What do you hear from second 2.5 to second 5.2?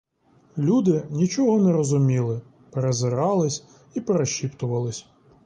перезирались і перешіптувались.